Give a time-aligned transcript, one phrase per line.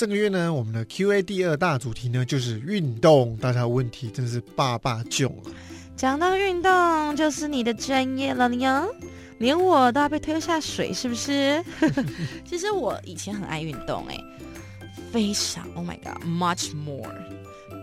[0.00, 5.52] 这个月呢，我们的 Q&A 第二大主题呢就是运动，大家问题真是爸爸囧啊！
[5.94, 8.88] 讲到运动，就是你的专业了哟，
[9.36, 11.62] 连我都要被推下水，是不是？
[12.48, 14.16] 其实我以前很爱运动，哎，
[15.12, 17.06] 非常，Oh my God，much more。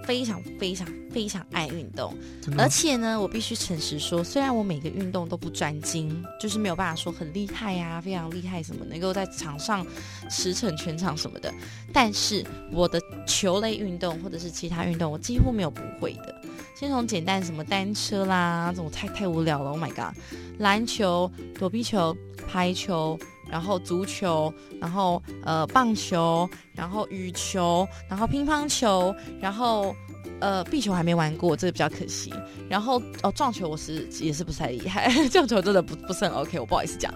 [0.08, 2.16] 非常非常非常爱运动，
[2.58, 9.86] 而且呢，我必须诚实说，虽然我每个运动都不专精，就是没有办法说很厉害呀，非常厉害什么，能够在场上
[10.30, 11.54] 驰骋全场什么的，
[11.92, 12.42] 但是
[12.72, 16.34] 我的球类运动或者是其他运动，我几乎没有不会的。
[16.80, 20.16] 先从简单什么单车啦，这种太太无聊了，Oh my god，
[20.60, 22.16] 篮球、躲避球、
[22.48, 23.20] 排球。
[23.50, 29.96] 然后足球，然后呃棒球，然后羽球，然后乒乓球，然后
[30.40, 32.34] 呃壁球还没玩过，这个比较可惜。
[32.70, 37.14] 然后哦撞球我是也是不太厉害， 撞球真的不不是很 OK，我不好意思讲。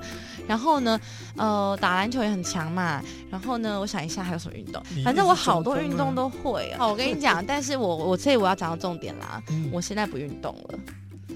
[0.47, 0.99] 然后呢，
[1.37, 3.01] 呃打篮球也很强嘛。
[3.29, 6.73] 然后呢，我想一下还有什么运动，反正我好多运动都会。
[6.77, 10.79] 好，我跟你讲， 但是我我这里我要讲到重点啦，我现在不运动了。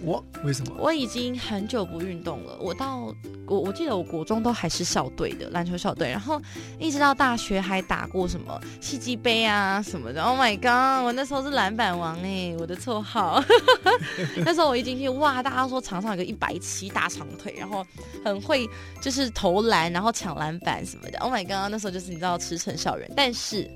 [0.05, 0.75] 我为什么？
[0.77, 2.55] 我已经很久不运动了。
[2.61, 3.11] 我到
[3.47, 6.39] 我我记得我国中都还是校队的篮球校队，然后
[6.79, 10.23] 一直到大学还打过什么戏剧杯啊什么的。
[10.23, 11.03] Oh my god！
[11.05, 13.43] 我那时候是篮板王哎，我的绰号。
[14.45, 17.83] 那时候我一进去哇，大家说场上有个一百七大长腿，然后
[18.23, 18.69] 很会
[19.01, 21.17] 就是投篮，然后抢篮板什么的。
[21.19, 21.71] Oh my god！
[21.71, 23.67] 那时候就是你知道驰骋校园，但是。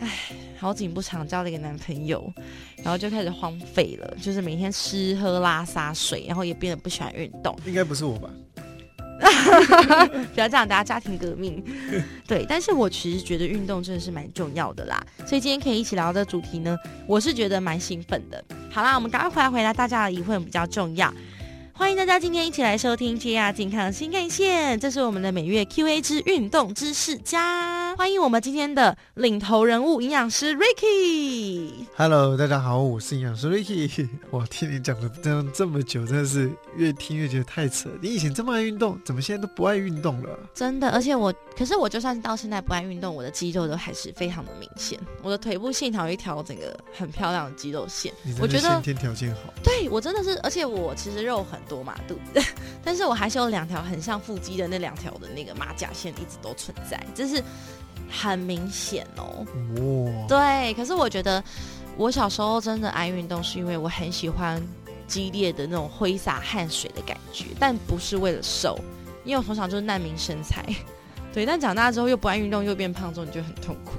[0.00, 0.08] 唉，
[0.58, 2.32] 好景不长，交了一个男朋友，
[2.78, 7.56] 然后就开始荒废了，就是每天吃喝拉撒睡，然后也变得不喜欢运动。
[7.64, 8.30] 应该不是我吧？
[10.32, 11.62] 不要这样，大家家庭革命。
[12.26, 16.76] 对，但是我其实觉得运动真的是蛮重要的啦，所以今天可以一起聊的主题呢，
[17.06, 18.44] 我是觉得蛮兴奋的。
[18.70, 21.12] 好啦，我们赶快回来回答大家的疑问，比较重要。
[21.78, 27.94] 欢迎大家今天一起来收听 JR 健康新干线，这是我们的每月 Q&A 之运动知识家。
[27.96, 31.77] 欢迎我们今天的领头人物营养师 Ricky。
[32.00, 34.08] Hello，大家好，我是营养师 Ricky。
[34.30, 37.90] 我听你讲了这样这么久，真的是越听越觉得太扯。
[38.00, 40.38] 你以前这么爱运动，怎么现在都不爱运动了？
[40.54, 44.96] 真的，而且我，可是我就算到现在不爱运动，我的肌肉都还是非常的明显。
[45.24, 49.52] 我的腿部线条一条整个很漂亮的肌肉线，我觉得先天条件好。
[49.64, 51.58] 对我真的是，而且我其实肉很。
[51.68, 52.40] 多嘛肚子，
[52.82, 57.42] 但是我还是有两条很像腹肌的那两条的那个马甲线一直都存在，这是
[58.08, 59.44] 很明显哦。
[59.76, 61.44] 哇，对，可是我觉得
[61.98, 64.62] 我小时候真的爱运动，是因为我很喜欢
[65.08, 68.78] 激烈的那种挥洒汗水的感觉，但不是为了瘦，
[69.24, 70.64] 因为我从小就是难民身材。
[71.34, 73.98] 对，但长大之后又不爱运动，又变胖之后，你就很痛苦。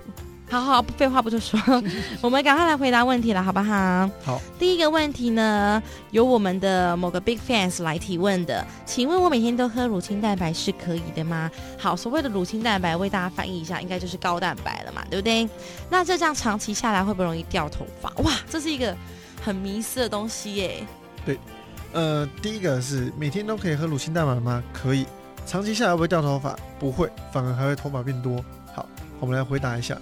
[0.50, 1.60] 好好，不废话不多说，
[2.22, 4.10] 我们赶快来回答问题了，好不好？
[4.24, 4.42] 好。
[4.58, 11.52] 第一个问题呢，由我们的某个 big fans 来提问的，请问我每天都喝乳清蛋白是可以的吗？
[11.78, 15.48] 好，所谓的乳清蛋白，为大家翻译一下，应该就是高蛋白了嘛，对不对？
[15.88, 18.10] 那这样长期下来会不会容易掉头发？
[18.24, 18.96] 哇，这是一个
[19.44, 20.84] 很迷失的东西耶。
[21.24, 21.38] 对，
[21.94, 24.64] 呃，第一个是每天都可以喝乳清蛋白吗？
[24.74, 25.06] 可以。
[25.46, 26.58] 长期下来会不会掉头发？
[26.80, 28.44] 不会，反而还会头发变多。
[28.74, 28.84] 好，
[29.20, 29.96] 我们来回答一下。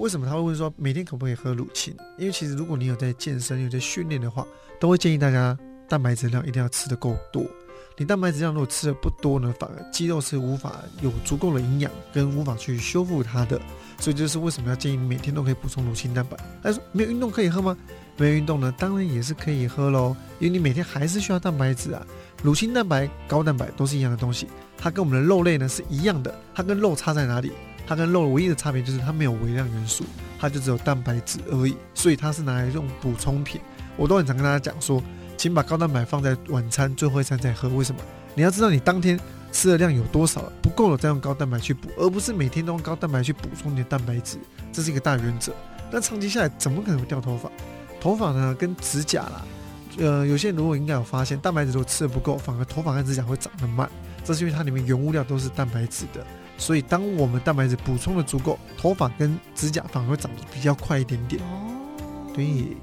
[0.00, 1.94] 为什么他会问说每天可不可以喝乳清？
[2.16, 4.46] 因为其实如果你有在健身、有在训练的话，
[4.80, 5.56] 都会建议大家
[5.90, 7.44] 蛋白质量一定要吃的够多。
[7.98, 13.60] 你蛋白质量如果吃的不多呢，反而肌肉是无法有足够的营养跟无法去修复它的。
[13.98, 16.34] 所以这是为什么要建议每天都可以补充乳清蛋白。
[16.62, 17.76] 他说没有运动可以喝吗？
[18.16, 22.02] 没有运动呢，当然也是可以喝喽，因为你每天还是需要蛋白质啊。
[22.42, 24.46] 乳清蛋白、高蛋白都是一样的东西，
[24.78, 26.34] 它跟我们的肉类呢是一样的。
[26.54, 27.52] 它跟肉差在哪里？
[27.90, 30.04] 它跟肉唯一的差别就是它没有微量元素，
[30.38, 33.60] 它就只有蛋白质而已，所以它是拿来用补充品。
[33.96, 35.02] 我都很常跟大家讲说，
[35.36, 37.68] 请把高蛋白放在晚餐最后一餐再喝。
[37.70, 38.00] 为什么？
[38.36, 39.18] 你要知道你当天
[39.50, 44.38] 吃的量有多少了，不够了再用高蛋白去补，而不是每天都用高蛋白去补充你的蛋白质。
[44.72, 45.52] 这是一个大原则。
[45.90, 47.50] 那长期下来怎么可能会掉头发？
[48.00, 49.44] 头发呢跟指甲啦，
[49.98, 53.90] 呃，有些人如果应该有发现，蛋白质如果吃的不够，反而头发跟指甲会长得慢，
[54.22, 56.24] 这是因为它里面原物料都是蛋白质的。
[56.60, 61.42] 所以，当我们蛋白质补充的足够，头发跟指甲反而会长得比较快一点点。
[61.42, 61.74] 哦，
[62.34, 62.76] 对，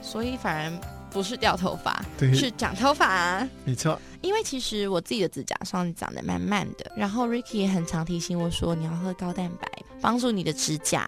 [0.00, 0.80] 所以反而
[1.10, 3.46] 不是掉头发，对，是长头发。
[3.64, 9.68] 没错，因为其实我自己的指甲上长得慢慢的，然后 Ricky 也很常提醒我说，你要喝高蛋白，
[10.00, 11.06] 帮助你的指甲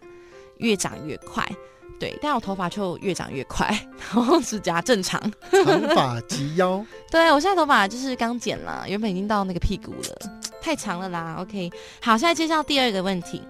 [0.59, 1.45] 越长越快。
[1.99, 3.67] 对，但我头发就越长越快，
[4.13, 5.19] 然后指甲正常，
[5.51, 6.85] 长发及腰。
[7.11, 10.36] 对我现在头发就是刚剪了，原本已经到那个屁股了，
[10.67, 11.37] 太长了啦。
[11.39, 11.71] OK，
[12.03, 13.41] 好，现在介绍第二个问题。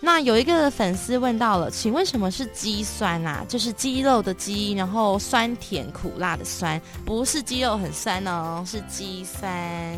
[0.00, 3.44] 那有一个粉丝问到了，请问什么是肌酸啊？
[3.48, 9.96] 就是肌肉的肌，然后酸甜苦辣的酸，不是肌肉很酸哦，是肌酸。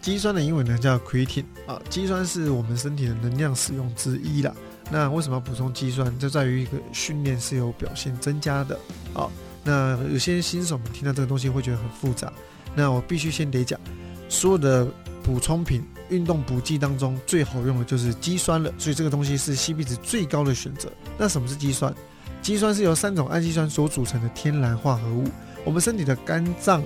[0.00, 4.52] 肌酸的英文呢叫 creatine 啊，肌酸是我们身体的能量使用之一啦。
[4.90, 6.18] 那为什么要补充肌酸？
[6.18, 8.76] 就在于一个训练是有表现增加的。
[9.14, 9.30] 好，
[9.62, 12.32] 那有些新手们听到这个东西会觉得很复杂。
[12.74, 13.78] 那我必须先得讲，
[14.28, 14.88] 所有的
[15.22, 18.72] 补充品、运动补剂当中最好用的就是肌酸了。
[18.78, 20.90] 所以这个东西是 CP 值最高的选择。
[21.18, 21.94] 那什么是肌酸？
[22.42, 25.24] 肌酸是由三种氨基酸所组成的天然化合物，
[25.64, 26.82] 我们身体的肝脏、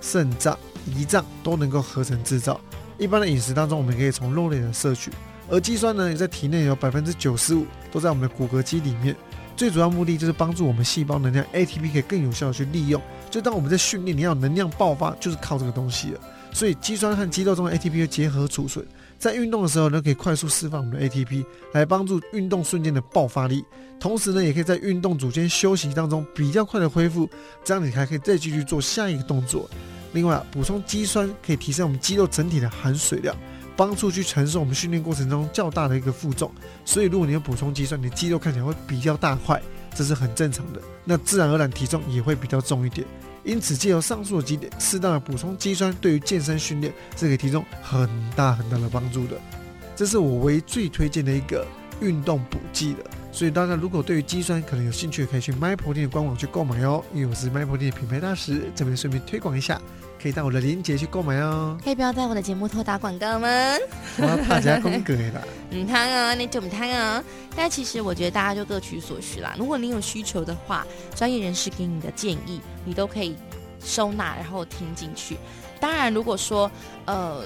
[0.00, 0.58] 肾脏、
[0.90, 2.60] 胰脏都能够合成制造。
[2.98, 5.10] 一般的饮食当中，我们可以从肉类的摄取。
[5.48, 9.14] 而肌酸呢，也在体内有百分之九十五都在我们的骨骼肌里面。
[9.56, 13.00] 最主要目的就是帮助我们细胞能量 ATP 可以更有效的去利用。
[13.30, 16.20] 就当我们在训练，你要能量爆发，就是靠这个东西了。
[16.56, 18.82] 所以肌酸和肌肉中的 ATP 结合储存，
[19.18, 23.62] 在运动的时候呢，可以快速释放我们的 ATP 来帮助运动瞬间的爆发力。
[24.00, 27.28] 同时呢，也可以在运动组间休息当中比较快的恢复，
[27.62, 29.68] 这样你还可以再继续做下一个动作。
[30.14, 33.36] 另外，补充肌酸可以提升我们肌肉整体的含水量。
[33.76, 36.50] 帮助去承受我们训练过程中较大的一个负重，
[36.86, 39.60] 所以如果你有补充肌酸，你的肌肉看起来会比较大块，
[39.94, 40.80] 这是很正常的。
[41.04, 43.06] 那自然而然体重也会比较重一点。
[43.46, 49.40] 因此，借由上述的几点，适当的补充肌酸，对于健身训练是可以提供很大很大的帮助的。
[49.94, 51.64] 这是我唯一最推荐的一个
[52.00, 53.04] 运动补剂的。
[53.30, 57.04] 所以大家如果对于肌酸可能有兴趣，可以去 MyProtein 的官网去购买哦。
[57.14, 59.80] 因为我是 MyProtein 的品牌大使，这边顺便推广一下。
[60.20, 61.78] 可以到我的链接去购买哦。
[61.82, 63.48] 可以不要在我的节目偷打广告吗？
[64.18, 65.42] 我要怕加公格啦。
[65.70, 67.22] 嗯，汤啊，你就不汤啊。
[67.54, 69.54] 但其实我觉得大家就各取所需啦。
[69.58, 73.36] 如果你有需求的话，专业人士给你的建议，你都可以
[73.80, 75.36] 收纳，然后听进去。
[75.80, 76.70] 当然，如果说
[77.04, 77.42] 呃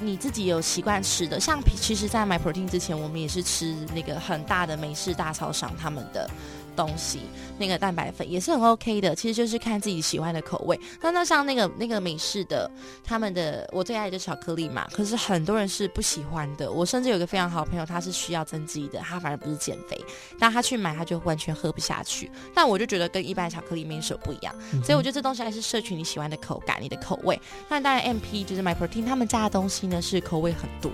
[0.00, 6.28] 你自己有习惯吃的，像其实，在买 protein 之前，我们也是吃那个很大的美式大超商他们的。
[6.76, 7.20] 东西
[7.58, 10.78] 那个蛋白粉也是很 OK 的，其实就是看自己喜欢的口味。
[11.00, 12.70] 那那像那个那个美式的，
[13.04, 16.70] 他们的我最爱的巧克力嘛，可是很多人是不喜欢的。
[16.70, 19.98] 我甚至有个非常好的朋友，他是需要增肌的，他反而不是减肥，
[20.38, 22.30] 但他去买他就完全喝不下去。
[22.54, 27.40] 但我就觉得跟一般巧克力没什么不一样，所以我觉得这东西还是摄取你喜欢的口感，你的口味。
[27.68, 30.90] 那当然 MP 就是 My Protein，他们家的东西呢是口味很多，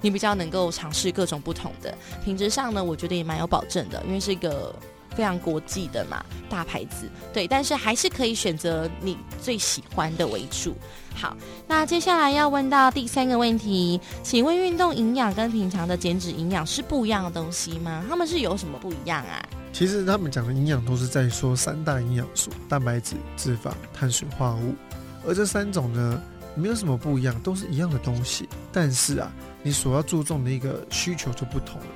[0.00, 4.74] 你比较能够尝试各种不同的，品质上呢我觉得也蛮有保证的，因为是一个。
[5.14, 10.74] 非常国际的嘛，大牌子对，但是还是可以选择你最喜欢的为主。
[11.14, 11.36] 好，
[11.66, 18.04] 那接下来要问到第三个问题，请问运动营养跟平常的减脂营养是不一样的东西吗？
[18.08, 19.44] 他们是有什么不一样啊？
[19.72, 24.74] 其实他们讲的营养都是在说三大营养素：蛋白质、脂肪、碳水化合物。
[25.26, 26.20] 而这三种呢，
[26.54, 28.48] 没有什么不一样，都是一样的东西。
[28.72, 29.30] 但是啊，
[29.62, 31.86] 你所要注重的一个需求就不同了。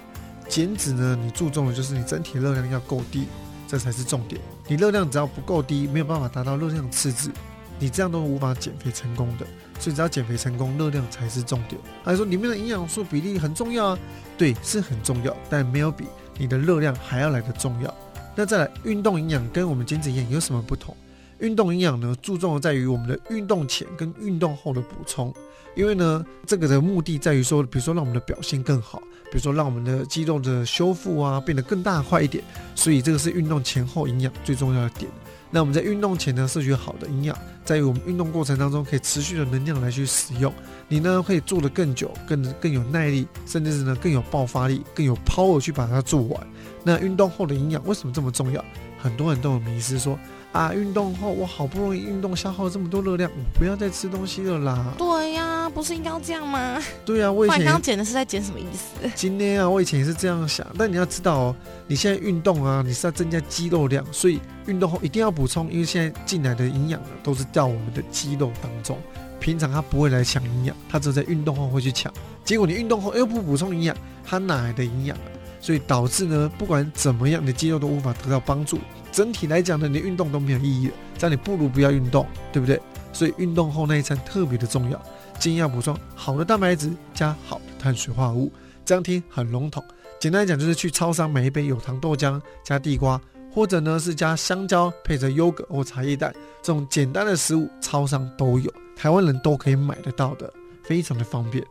[0.48, 3.26] 减脂呢，你注重的就是你整体热量要够低，
[3.66, 4.40] 这才是重点。
[4.68, 7.30] 你热量只要不够低，没有办法达到热量赤字，
[7.78, 9.46] 你这样都无法减肥成功的。
[9.78, 11.80] 所以只要减肥成功，热量才是重点。
[12.02, 13.98] 还说里面的营养素比例很重要啊，
[14.38, 16.06] 对，是很重要，但没有比
[16.38, 17.94] 你的热量还要来的重要。
[18.34, 20.96] 那再来，运动营养跟我们减脂营养有什么不同？
[21.38, 25.32] 运动营养呢，注重的在于我们的运动前跟运动后的补充。
[25.74, 28.98] 因为呢，这个的目的在于说，比如说让我们的表现更好，
[29.30, 32.42] 比如说让我们的肌肉的修复啊变得更大块一点，
[32.74, 35.10] 所以这个是运动前后营养最重要的点。
[35.50, 40.50] 那我们在运动前呢摄取好的营养，在于我们运动过程当中可以持续的能量来去使用，
[40.88, 46.46] 你呢可以做得更久，更更有耐力，甚至是呢更有爆发力，更有 power 去把它做完。
[46.82, 48.64] 那运动后的营养为什么这么重要？
[48.98, 50.18] 很多人都有迷失说。
[50.56, 50.72] 啊！
[50.72, 54.94] 运动后我好不容易运动消耗了这么多热量，我不要再吃东西了啦。
[54.96, 56.82] 对呀，不是应该要这样吗？
[57.04, 59.10] 对呀，我以前刚减的是在减什么意思？
[59.14, 60.66] 今天啊，我以前也是这样想。
[60.78, 68.98] 但你要知道哦，你现在运动啊，你是要增加肌肉量，所以运动后一定要补充，因为现在进来的营养呢都是到我们的肌肉当中，
[69.38, 72.10] 平常它不会来抢营养，它只有在运动后会去抢。
[72.44, 75.28] 结果你运动后又不补充营养，它哪来的营养啊？
[75.60, 78.78] 所以导致呢，不管怎么样，你的肌肉都无法得到帮助。
[79.16, 82.78] 整体来讲呢，你运动都没有意义了，这样你不如不要运动，对不对？
[83.14, 85.02] 所以运动后那一餐特别的重要，
[85.38, 88.52] 建议要补充好的蛋白质加好的碳水化合物。
[88.84, 89.82] 这样听很笼统，
[90.20, 93.18] 简单来讲就是去超商买一杯有糖豆浆加地瓜，
[93.50, 96.30] 或者呢是加香蕉配着优格或茶叶蛋，
[96.60, 100.52] 这种简单的食物超商都有，台湾人都可以买得到的，
[100.84, 101.64] 非常的方便。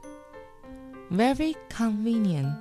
[1.12, 2.52] Very convenient，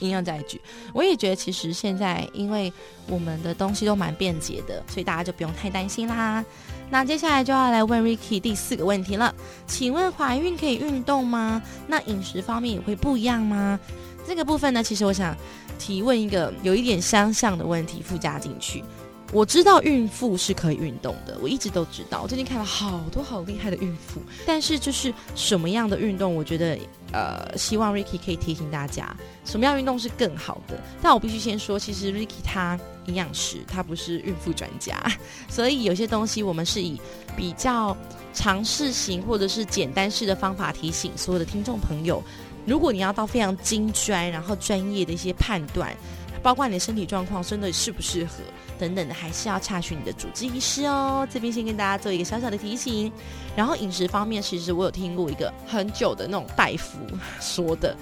[0.00, 0.60] 硬要加一句，
[0.94, 2.72] 我也觉得其实现在因为
[3.08, 6.44] 我们的东西都蛮便捷的，所以大家就不用太担心啦。
[6.90, 9.34] 那接下来就要来问 Ricky 第四个问题了，
[9.66, 11.60] 请问怀孕可以运动吗？
[11.88, 13.78] 那饮食方面也会不一样吗？
[14.24, 15.36] 这个部分呢，其实我想
[15.76, 18.84] 提问一个有一点相像的问题附加进去。
[19.32, 22.20] 我知道孕妇是可以运动的，我一直都知道。
[22.22, 26.76] 我最近看了好多好厉害的孕妇，但是就是什么样的运动，我觉得
[27.12, 30.76] 呃，希望 Ricky 可以提醒大家，什么样运动是更好的。
[31.00, 35.00] 但我必须先说，其实 Ricky 他营养师，他不是孕妇专家，
[35.48, 37.00] 所以有些东西我们是以
[37.36, 37.96] 比较
[38.34, 42.20] 尝试型或者是简单式的方法提醒所有的听众朋友。
[42.66, 45.96] 如果你要到非常精专，然后专业的一些判断。
[46.42, 48.34] 包括你的身体状况真的适不适合
[48.78, 51.26] 等等的，还是要查询你的主治医师哦。
[51.30, 53.12] 这边先跟大家做一个小小的提醒。
[53.56, 56.98] 然后饮食方面，其实我有听过一个很久的那种大夫
[57.40, 57.96] 说的，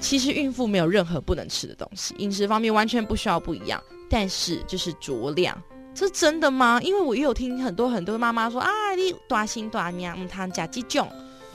[0.00, 5.60] 其实孕妇没有任何不能吃的东西，饮食方面完全不需要不一样，但是就是酌量，
[5.94, 6.80] 这是真的吗？
[6.82, 11.10] 因为我也有听很多很多妈妈说啊，你大心大娘，嗯，他加鸡种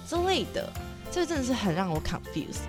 [0.08, 0.72] 之类的，
[1.12, 2.60] 这个真的是很让我 confuse。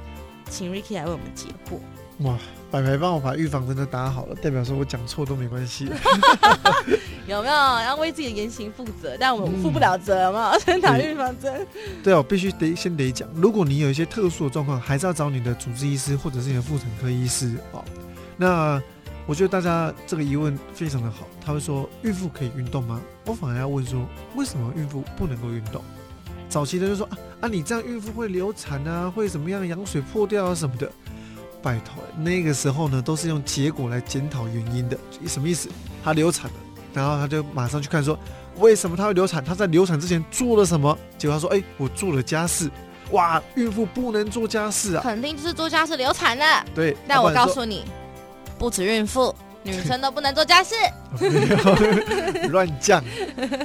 [0.50, 1.78] 请 Ricky 来为我们解惑。
[2.24, 2.38] 哇，
[2.70, 5.88] 白白帮我把预防针都打好了，代表说我讲错都没关系。
[7.26, 9.16] 有没有要为自己的言行负责？
[9.18, 11.66] 但我们负不了责嘛， 先打预防针。
[12.02, 13.28] 对哦，必须得先得讲。
[13.34, 17.84] 如果你有一些特殊的状况，还是要找你的主治医师或者是你的妇产科医师哦。
[18.37, 18.82] 那
[19.26, 23.00] 我觉得大家这个疑问非常的好，他会说孕妇可以运动吗？
[23.26, 25.82] 我反而要问说，为什么孕妇不能够运动？
[26.48, 30.90] 早期的就说啊啊，你这样孕妇会流产啊，会怎么样，羊水破掉啊什么的。
[31.62, 34.98] 拜托，那个时候呢，都是用结果来检讨原因的。
[35.26, 35.68] 什么意思？
[36.04, 36.56] 她流产了，
[36.92, 38.18] 然后他就马上去看说，
[38.56, 39.44] 为什么她会流产？
[39.44, 40.96] 她在流产之前做了什么？
[41.16, 42.70] 结果他说，哎，我做了家事。
[43.12, 45.02] 哇，孕妇不能做家事啊！
[45.02, 46.64] 肯定就是做家事流产了。
[46.74, 47.84] 对，但我告诉你，
[48.58, 50.74] 不止孕妇，女生都不能做家事。
[52.50, 53.02] 乱讲。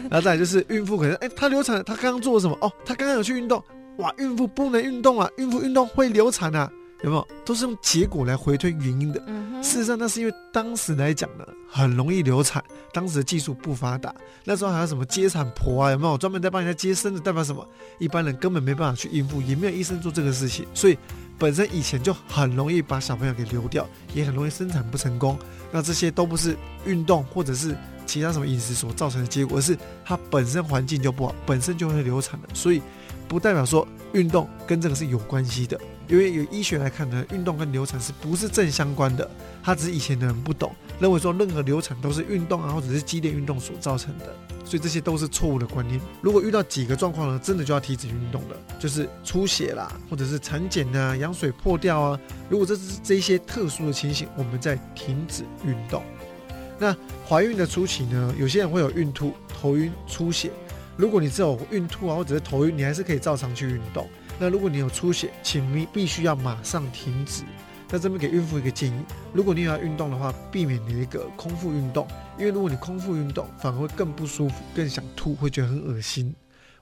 [0.10, 2.58] 然后再来就是孕妇可能，哎，她流产，她刚刚做了什么？
[2.62, 3.62] 哦，她刚刚有去运动。
[3.98, 5.30] 哇，孕妇不能运动啊！
[5.38, 6.72] 孕妇运动会流产啊！
[7.04, 9.22] 有没有都是用结果来回推原因的？
[9.62, 14.14] 事实上，那是因为当时来讲呢，很容易流产，当时的技术不发达。
[14.46, 15.92] 那时候还有什么接产婆啊？
[15.92, 17.20] 有没有专门在帮人家接生的？
[17.20, 17.66] 代表什么？
[18.00, 20.98] 一般人根本没办法去应付，也没有医生做这个事情，所以
[21.38, 25.38] 本身以前就很容易把小朋友给流掉，也很容易生产不成功。
[25.72, 32.48] 那这些都不是运动或者是其他什么饮食所造成的结果，而是它本身环境就不好，本身就会流产的。
[32.54, 32.82] 所以
[33.28, 35.80] 不代表说运动跟这个是有关系的。
[36.08, 39.30] 因为有医学来看呢，运动跟流产是不是正相关的？
[39.64, 44.26] 他只是以前的人不懂，认为说任何流产都是运动啊，或者是激烈运动所造成的，
[44.66, 46.00] 所以这些都是错误的观念。
[46.22, 52.20] 如果遇到几个状况呢，真的就要停止运动了，就是出血啦，或者是产检啊、羊水破掉啊。
[52.50, 56.04] 如果这是这些特殊的情形，我们再停止运动。
[56.78, 56.94] 那
[57.26, 60.52] 怀孕的初期呢，有些人会有孕吐、头晕、出血。
[60.98, 64.08] 如果你只有孕吐啊，或者是头晕，你还是可以照常去运动。
[64.40, 67.44] 那如果你有出血，请你必须要马上停止。
[67.88, 72.08] 在这边给孕妇一个建议：如果你要运动的话，避免你一个空腹运动，
[72.40, 76.34] 因为如果你空腹运动，反而会更不舒服，更想吐，会觉得很恶心。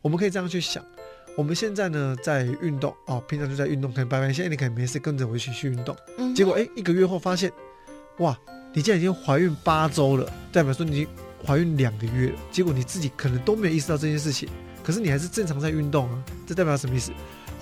[0.01, 0.81] 我们可以这样去想：
[1.35, 5.93] 我们现在呢在运动哦，平常就在运动，可能拜拜现在你可能没事跟着我一起去运动，
[6.33, 7.51] 结果哎一个月后发现，
[8.19, 8.37] 哇，
[8.73, 11.07] 你竟然已经怀孕八周了，代表说你已经
[11.45, 14.47] 怀孕两个月了，结果你自己可能都没有意识到这件事情，
[14.81, 17.11] 可是你还是正常在运动啊，这代表什么意思？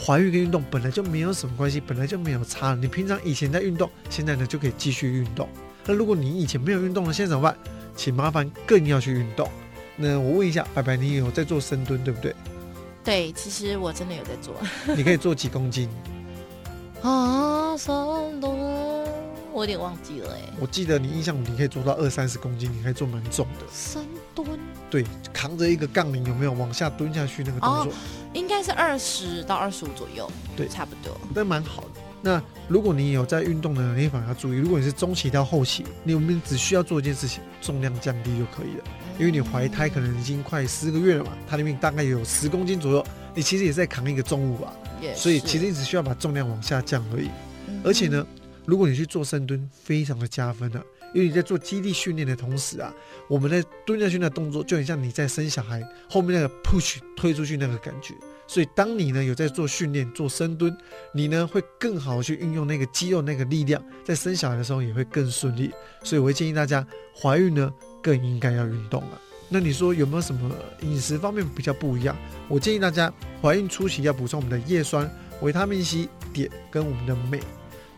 [0.02, 2.74] 怀孕跟运动本来就没有什么关系，本来就没有差。
[2.74, 5.50] 你平常以前在运动，现在呢就可以继续运动。
[5.86, 7.58] 那如果你以前没有运动了，现在怎么办？
[7.96, 9.50] 请麻烦更要去运动。
[9.98, 12.34] 那我问一下，白白，你有在做深蹲对不对？
[13.04, 14.56] 对，其实我真的有在做。
[14.96, 15.90] 你可以做几公斤？
[17.04, 17.94] 啊，深
[18.40, 18.89] 蹲。
[19.60, 24.02] 我有点忘记了哎，我记得你印象你可以做到二三十公斤，你可以做蛮重的深
[24.34, 24.48] 蹲。
[24.90, 27.94] 对，扛着一个杠铃有没有往下蹲下去那个动作？
[28.32, 31.20] 应该是二十到二十五左右，对，差不多。
[31.36, 31.90] 那蛮好的。
[32.22, 38.84] 那如果你有在运动的，你反而要注意，如果你是中期到后期，你我们只需要做一件事情，重量降低就可以了。
[39.20, 44.74] 因为你怀胎可能已经快四个月了嘛，它里面大概有十公斤左右，你其实也在扛一个重物吧。
[45.14, 47.30] 所以其实你只需要把重量往下降而已。
[47.84, 48.26] 而且呢。
[48.66, 52.94] 如果你去做深蹲，非常的加分的，因为你在做肌力训练的同时啊，
[53.28, 58.14] 我们在蹲下去那动作就很像你在生小孩后面那个 push 推出去那个感觉。
[58.48, 60.76] 所以当你呢有在做训练做深蹲，
[61.14, 65.72] 你呢会更好去运用那个肌肉那个力量，在生小孩的时候也会更顺利。
[66.04, 66.86] 所以我会建议大家
[67.16, 69.22] 怀孕呢更应该要运动了。
[69.50, 70.52] 那你说有没有什么
[70.82, 72.16] 饮食方面比较不一样？
[72.48, 73.12] 我建议大家
[73.42, 75.08] 怀孕初期要补充我们的叶酸、
[75.42, 77.40] 维他命 C、碘跟我们的镁。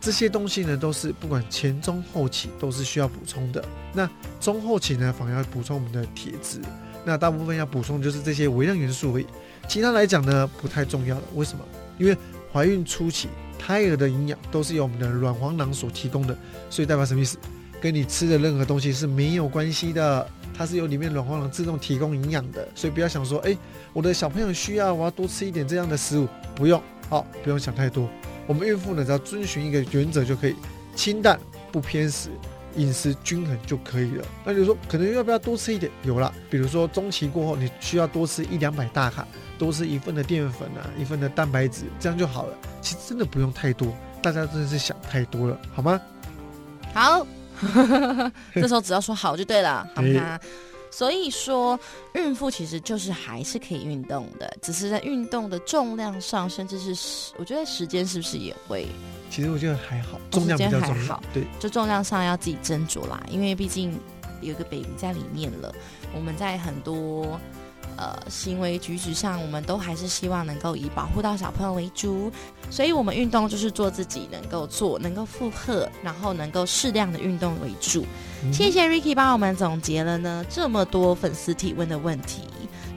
[0.01, 3.63] 这些东西呢，都是不管前中后期都是需要补充的。
[3.93, 6.59] 那中后期呢，反而要补充我们的铁质。
[7.05, 9.27] 那大部分要补充就是这些微量元素而已，
[9.67, 11.21] 其他来讲呢，不太重要了。
[11.35, 11.63] 为什么？
[11.99, 12.17] 因为
[12.51, 13.29] 怀孕初期
[13.59, 16.35] 胎儿的营养都是由我们的卵黄囊所提供的，
[16.69, 17.37] 所以代表什么意思？
[17.79, 23.57] 跟你吃的任何东西是没有关系的，它是由里面卵黄囊自动提供营养的，所以不要想说，哎，
[23.93, 28.07] 我的小朋友需要，我要多吃一点这样的食物，不用，好，不用想太多。
[28.47, 30.55] 我们孕妇呢，只要遵循一个原则就可以，
[30.95, 31.39] 清淡
[31.71, 32.29] 不偏食，
[32.75, 34.25] 饮食均衡就可以了。
[34.43, 35.91] 那你说可能要不要多吃一点？
[36.03, 39.25] 有了，比如说中期过后，你需要多吃一两百大卡，
[39.57, 42.57] 多吃一份的淀粉啊，一份的蛋白质，这样就好了。
[42.81, 45.99] 其实真的不用太多，大家真的是想太多了，好吗？
[46.93, 47.25] 好，
[48.53, 50.39] 这时候只要说好就对了，好吗？
[50.91, 51.79] 所以说，
[52.13, 58.85] 孕妇其实就是还是可以运动的，只是在运动的重量上，甚至是时，我觉得时间是不是也会？
[59.29, 61.23] 其实我觉得还好，重量比较重要。
[61.33, 63.97] 对，就重量上要自己斟酌啦，因为毕竟
[64.41, 65.73] 有个 baby 在里面了，
[66.13, 67.39] 我们在很多。
[68.01, 72.31] 呃，行为举止上，我们都还是希望能够以保护到小朋友为主，
[72.71, 78.03] 所以我们运动就是做自己能够做、能够负荷，然后能够适量的运动为主。
[78.51, 82.41] 谢谢 Ricky 帮我们总结了呢这么多粉丝提问的问题，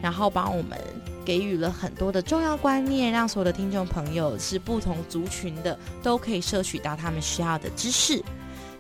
[0.01, 0.79] 然后帮我们
[1.23, 8.25] 给予了很多的重要观念，让所有的听众朋友是不同族群的都可以摄取到他们需要的知识。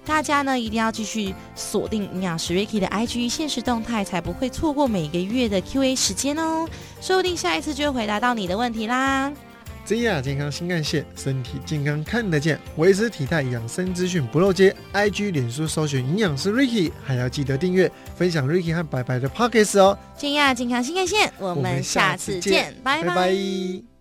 [0.04, 6.68] 大家呢一定要继续锁定营养师 Ricky 的 IG 现实动态，才不会错过每个月的 Q&A 时间哦。
[7.00, 9.32] 说不定下一次就会回答到你的问题啦。
[9.86, 14.74] 真亚健康新干线，身体健康看得见，维持体态养生资讯不漏接。
[14.94, 19.98] IG 脸书搜寻营养师 Ricky，还要记得订阅分享 Ricky 和白白的 Pockets 哦。
[20.16, 23.93] 真亚健康新干线，我们下次见，拜拜。